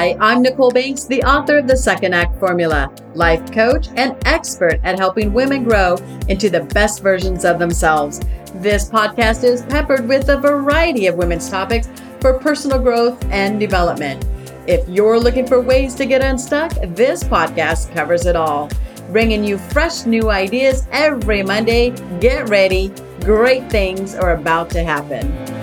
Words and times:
Hi, 0.00 0.16
I'm 0.18 0.42
Nichole 0.42 0.72
Banks, 0.72 1.04
the 1.04 1.22
author 1.24 1.58
of 1.58 1.68
The 1.68 1.76
Second 1.76 2.14
Act 2.14 2.40
Formula, 2.40 2.90
life 3.12 3.52
coach 3.52 3.88
and 3.96 4.16
expert 4.24 4.80
at 4.82 4.98
helping 4.98 5.34
women 5.34 5.62
grow 5.62 5.96
into 6.26 6.48
the 6.48 6.62
best 6.72 7.02
versions 7.02 7.44
of 7.44 7.58
themselves. 7.58 8.18
This 8.54 8.88
podcast 8.88 9.44
is 9.44 9.60
peppered 9.60 10.08
with 10.08 10.30
a 10.30 10.38
variety 10.38 11.06
of 11.06 11.16
women's 11.16 11.50
topics 11.50 11.90
for 12.18 12.38
personal 12.38 12.78
growth 12.78 13.22
and 13.30 13.60
development. 13.60 14.24
If 14.66 14.88
you're 14.88 15.20
looking 15.20 15.46
for 15.46 15.60
ways 15.60 15.94
to 15.96 16.06
get 16.06 16.24
unstuck, 16.24 16.72
this 16.94 17.22
podcast 17.22 17.92
covers 17.92 18.24
it 18.24 18.36
all. 18.36 18.70
Bringing 19.10 19.44
you 19.44 19.58
fresh 19.58 20.06
new 20.06 20.30
ideas 20.30 20.86
every 20.92 21.42
Monday. 21.42 21.90
Get 22.20 22.48
ready, 22.48 22.90
great 23.20 23.70
things 23.70 24.14
are 24.14 24.32
about 24.32 24.70
to 24.70 24.82
happen. 24.82 25.59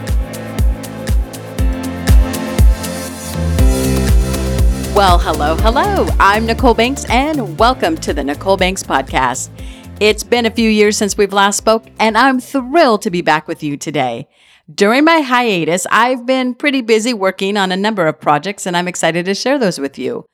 Well, 4.98 5.20
hello, 5.20 5.56
hello. 5.58 6.08
I'm 6.20 6.48
Nichole 6.48 6.76
Banks, 6.76 7.06
and 7.08 7.60
welcome 7.60 7.98
to 7.98 8.16
the 8.16 8.24
Nichole 8.24 8.58
Banks 8.58 8.82
Podcast. 8.82 9.52
It's 10.00 10.24
been 10.24 10.48
a 10.48 10.50
few 10.50 10.72
years 10.72 10.98
since 10.98 11.16
we've 11.16 11.32
last 11.32 11.58
spoke, 11.58 11.86
and 12.00 12.18
I'm 12.18 12.40
thrilled 12.40 13.04
to 13.04 13.12
be 13.12 13.22
back 13.22 13.48
with 13.48 13.62
you 13.62 13.78
today. 13.78 14.28
During 14.74 15.06
my 15.06 15.20
hiatus, 15.20 15.86
I've 15.92 16.26
been 16.26 16.56
pretty 16.56 16.82
busy 16.82 17.14
working 17.14 17.58
on 17.58 17.72
a 17.72 17.78
number 17.78 18.08
of 18.08 18.20
projects, 18.20 18.66
and 18.66 18.76
I'm 18.76 18.88
excited 18.88 19.26
to 19.26 19.36
share 19.36 19.60
those 19.60 19.80
with 19.80 20.00
you. 20.00 20.26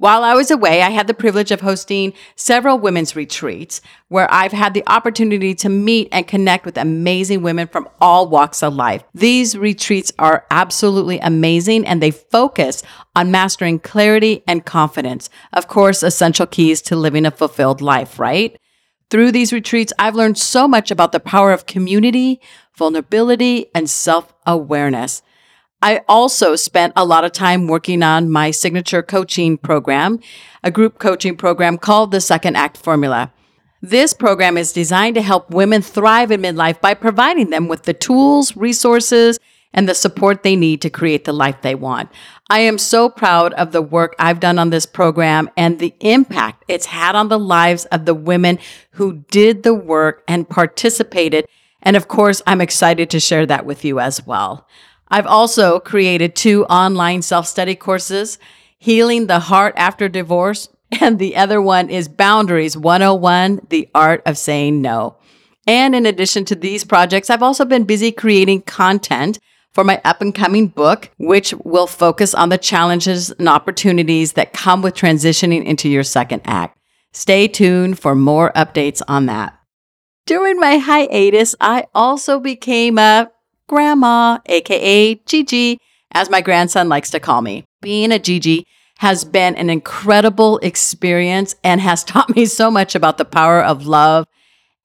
While 0.00 0.24
I 0.24 0.32
was 0.32 0.50
away, 0.50 0.80
I 0.80 0.88
had 0.88 1.08
the 1.08 1.12
privilege 1.12 1.50
of 1.50 1.60
hosting 1.60 2.14
several 2.34 2.78
women's 2.78 3.14
retreats 3.14 3.82
where 4.08 4.32
I've 4.32 4.50
had 4.50 4.72
the 4.72 4.82
opportunity 4.86 5.54
to 5.56 5.68
meet 5.68 6.08
and 6.10 6.26
connect 6.26 6.64
with 6.64 6.78
amazing 6.78 7.42
women 7.42 7.68
from 7.68 7.86
all 8.00 8.26
walks 8.26 8.62
of 8.62 8.72
life. 8.72 9.04
These 9.12 9.58
retreats 9.58 10.10
are 10.18 10.46
absolutely 10.50 11.18
amazing 11.18 11.86
and 11.86 12.02
they 12.02 12.12
focus 12.12 12.82
on 13.14 13.30
mastering 13.30 13.78
clarity 13.78 14.42
and 14.48 14.64
confidence. 14.64 15.28
Of 15.52 15.68
course, 15.68 16.02
essential 16.02 16.46
keys 16.46 16.80
to 16.80 16.96
living 16.96 17.26
a 17.26 17.30
fulfilled 17.30 17.82
life, 17.82 18.18
right? 18.18 18.58
Through 19.10 19.32
these 19.32 19.52
retreats, 19.52 19.92
I've 19.98 20.16
learned 20.16 20.38
so 20.38 20.66
much 20.66 20.90
about 20.90 21.12
the 21.12 21.20
power 21.20 21.52
of 21.52 21.66
community, 21.66 22.40
vulnerability, 22.74 23.66
and 23.74 23.90
self 23.90 24.32
awareness. 24.46 25.20
I 25.82 26.02
also 26.08 26.56
spent 26.56 26.92
a 26.94 27.06
lot 27.06 27.24
of 27.24 27.32
time 27.32 27.66
working 27.66 28.02
on 28.02 28.30
my 28.30 28.50
signature 28.50 29.02
coaching 29.02 29.56
program, 29.56 30.20
a 30.62 30.70
group 30.70 30.98
coaching 30.98 31.36
program 31.36 31.78
called 31.78 32.10
the 32.10 32.20
Second 32.20 32.56
Act 32.56 32.76
Formula. 32.76 33.32
This 33.80 34.12
program 34.12 34.58
is 34.58 34.74
designed 34.74 35.14
to 35.14 35.22
help 35.22 35.50
women 35.50 35.80
thrive 35.80 36.30
in 36.30 36.42
midlife 36.42 36.82
by 36.82 36.92
providing 36.92 37.48
them 37.48 37.66
with 37.66 37.84
the 37.84 37.94
tools, 37.94 38.54
resources, 38.54 39.38
and 39.72 39.88
the 39.88 39.94
support 39.94 40.42
they 40.42 40.54
need 40.54 40.82
to 40.82 40.90
create 40.90 41.24
the 41.24 41.32
life 41.32 41.62
they 41.62 41.74
want. 41.74 42.10
I 42.50 42.58
am 42.60 42.76
so 42.76 43.08
proud 43.08 43.54
of 43.54 43.72
the 43.72 43.80
work 43.80 44.14
I've 44.18 44.40
done 44.40 44.58
on 44.58 44.68
this 44.68 44.84
program 44.84 45.48
and 45.56 45.78
the 45.78 45.94
impact 46.00 46.64
it's 46.68 46.86
had 46.86 47.14
on 47.14 47.28
the 47.28 47.38
lives 47.38 47.86
of 47.86 48.04
the 48.04 48.14
women 48.14 48.58
who 48.92 49.24
did 49.30 49.62
the 49.62 49.72
work 49.72 50.24
and 50.28 50.46
participated. 50.46 51.46
And 51.80 51.96
of 51.96 52.08
course, 52.08 52.42
I'm 52.46 52.60
excited 52.60 53.08
to 53.10 53.20
share 53.20 53.46
that 53.46 53.64
with 53.64 53.82
you 53.82 53.98
as 53.98 54.26
well. 54.26 54.66
I've 55.10 55.26
also 55.26 55.80
created 55.80 56.36
two 56.36 56.64
online 56.66 57.22
self 57.22 57.46
study 57.46 57.74
courses 57.74 58.38
Healing 58.78 59.26
the 59.26 59.40
Heart 59.40 59.74
After 59.76 60.08
Divorce, 60.08 60.68
and 61.00 61.18
the 61.18 61.36
other 61.36 61.60
one 61.60 61.90
is 61.90 62.08
Boundaries 62.08 62.76
101 62.76 63.66
The 63.68 63.88
Art 63.94 64.22
of 64.24 64.38
Saying 64.38 64.80
No. 64.80 65.16
And 65.66 65.94
in 65.94 66.06
addition 66.06 66.44
to 66.46 66.54
these 66.54 66.84
projects, 66.84 67.28
I've 67.28 67.42
also 67.42 67.64
been 67.64 67.84
busy 67.84 68.10
creating 68.10 68.62
content 68.62 69.38
for 69.72 69.84
my 69.84 70.00
up 70.04 70.20
and 70.20 70.34
coming 70.34 70.68
book, 70.68 71.10
which 71.18 71.54
will 71.64 71.86
focus 71.86 72.34
on 72.34 72.48
the 72.48 72.58
challenges 72.58 73.30
and 73.30 73.48
opportunities 73.48 74.32
that 74.32 74.52
come 74.52 74.82
with 74.82 74.94
transitioning 74.94 75.64
into 75.64 75.88
your 75.88 76.02
second 76.02 76.42
act. 76.44 76.78
Stay 77.12 77.46
tuned 77.46 77.98
for 77.98 78.14
more 78.14 78.52
updates 78.56 79.02
on 79.06 79.26
that. 79.26 79.56
During 80.26 80.58
my 80.58 80.78
hiatus, 80.78 81.54
I 81.60 81.86
also 81.94 82.40
became 82.40 82.98
a 82.98 83.30
grandma, 83.70 84.40
aka 84.46 85.14
Gigi, 85.14 85.78
as 86.10 86.28
my 86.28 86.40
grandson 86.40 86.88
likes 86.88 87.10
to 87.10 87.20
call 87.20 87.40
me. 87.40 87.64
Being 87.80 88.10
a 88.10 88.18
Gigi 88.18 88.66
has 88.98 89.24
been 89.24 89.54
an 89.54 89.70
incredible 89.70 90.58
experience 90.58 91.54
and 91.62 91.80
has 91.80 92.02
taught 92.12 92.34
me 92.34 92.46
so 92.46 92.68
much 92.68 92.96
about 92.96 93.16
the 93.16 93.24
power 93.24 93.62
of 93.62 93.86
love 93.86 94.26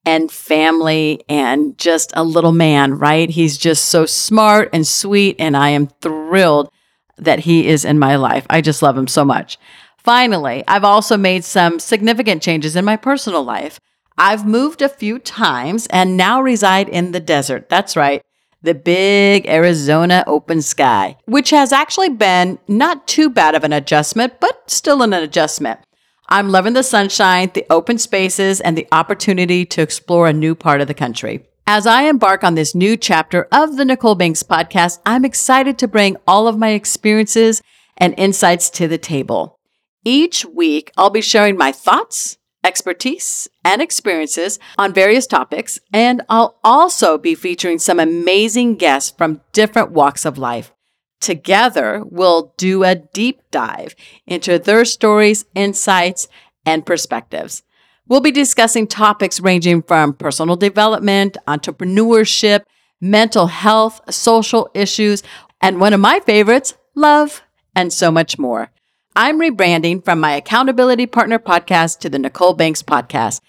and 0.06 0.31
family 0.31 1.24
and 1.28 1.75
just 1.79 2.13
a 2.16 2.24
little 2.24 2.51
man, 2.51 2.94
right? 2.94 3.28
He's 3.28 3.57
just 3.57 3.85
so 3.85 4.06
smart 4.06 4.69
and 4.72 4.85
sweet, 4.85 5.35
and 5.40 5.57
I 5.57 5.69
am 5.69 5.88
thrilled 5.88 6.69
that 7.18 7.40
he 7.40 7.68
is 7.68 7.85
in 7.85 7.97
my 7.97 8.18
life. 8.18 8.45
I 8.51 8.62
just 8.62 8.84
love 8.84 8.95
him 8.95 9.07
so 9.07 9.25
much. 9.25 9.57
Finally, 9.97 10.63
I've 10.68 10.84
also 10.84 11.18
made 11.18 11.44
some 11.44 11.79
significant 11.79 12.44
changes 12.44 12.75
in 12.75 12.85
my 12.85 12.97
personal 12.97 13.44
life. 13.44 13.79
I've 14.16 14.45
moved 14.45 14.84
a 14.84 14.90
few 14.90 15.18
times 15.18 15.88
and 15.88 16.16
now 16.16 16.40
reside 16.40 16.88
in 16.88 17.13
the 17.13 17.19
desert. 17.19 17.68
That's 17.68 17.95
right 17.95 18.22
the 18.65 18.75
big 18.75 19.47
Arizona 19.47 20.23
open 20.27 20.61
sky, 20.61 21.17
which 21.25 21.51
has 21.51 21.71
actually 21.71 22.09
been 22.09 22.59
not 22.67 23.07
too 23.07 23.29
bad 23.29 23.55
of 23.55 23.63
an 23.63 23.71
adjustment, 23.71 24.39
but 24.39 24.69
still 24.69 25.01
an 25.01 25.13
adjustment. 25.13 25.79
I'm 26.27 26.49
loving 26.49 26.73
the 26.73 26.83
sunshine, 26.83 27.51
the 27.53 27.65
open 27.69 27.99
spaces, 27.99 28.59
and 28.59 28.75
the 28.75 28.87
opportunity 28.91 29.65
to 29.67 29.81
explore 29.81 30.27
a 30.27 30.33
new 30.33 30.55
part 30.55 30.81
of 30.81 30.87
the 30.87 30.93
country. 30.93 31.45
As 31.67 31.87
I 31.87 32.03
embark 32.03 32.43
on 32.43 32.55
this 32.55 32.75
new 32.75 32.97
chapter 32.97 33.47
of 33.51 33.77
the 33.77 33.85
Nichole 33.85 34.17
Banks 34.17 34.43
podcast, 34.43 34.99
I'm 35.05 35.25
excited 35.25 35.77
to 35.79 35.87
bring 35.87 36.17
all 36.27 36.47
of 36.47 36.57
my 36.57 36.69
experiences 36.69 37.61
and 37.97 38.13
insights 38.17 38.69
to 38.71 38.87
the 38.87 38.97
table. 38.97 39.59
Each 40.03 40.45
week, 40.45 40.91
I'll 40.97 41.09
be 41.09 41.21
sharing 41.21 41.57
my 41.57 41.71
thoughts, 41.71 42.37
expertise, 42.65 43.47
and 43.63 43.81
experiences 43.81 44.59
on 44.77 44.93
various 44.93 45.27
topics, 45.27 45.79
and 45.93 46.23
I'll 46.27 46.59
also 46.63 47.17
be 47.17 47.35
featuring 47.35 47.77
some 47.79 47.99
amazing 47.99 48.75
guests 48.75 49.13
from 49.15 49.41
different 49.53 49.91
walks 49.91 50.25
of 50.25 50.37
life. 50.37 50.73
Together, 51.21 52.03
we'll 52.03 52.53
do 52.57 52.83
a 52.83 52.95
deep 52.95 53.41
dive 53.51 53.95
into 54.25 54.59
their 54.59 54.83
stories, 54.83 55.45
insights, 55.53 56.27
and 56.65 56.85
perspectives. 56.85 57.63
We'll 58.07 58.19
be 58.19 58.31
discussing 58.31 58.87
topics 58.87 59.39
ranging 59.39 59.81
from 59.83 60.13
personal 60.13 60.55
development, 60.55 61.37
entrepreneurship, 61.47 62.61
mental 62.99 63.47
health, 63.47 64.01
social 64.13 64.69
issues, 64.73 65.23
and 65.61 65.79
one 65.79 65.93
of 65.93 65.99
my 65.99 66.19
favorites, 66.19 66.75
love, 66.95 67.43
and 67.75 67.91
so 67.91 68.11
much 68.11 68.37
more. 68.37 68.71
I'm 69.17 69.39
rebranding 69.39 70.03
from 70.03 70.19
my 70.19 70.33
Accountability 70.33 71.05
Partner 71.05 71.39
podcast 71.39 71.99
to 71.99 72.09
the 72.09 72.17
Nichole 72.17 72.57
Banks 72.57 72.83
podcast. 72.83 73.39